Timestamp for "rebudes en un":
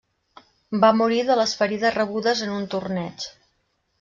1.97-2.65